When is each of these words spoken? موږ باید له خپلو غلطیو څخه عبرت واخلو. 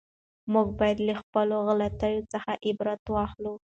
موږ 0.53 0.67
باید 0.79 0.97
له 1.07 1.13
خپلو 1.21 1.55
غلطیو 1.67 2.27
څخه 2.33 2.51
عبرت 2.67 3.03
واخلو. 3.09 3.53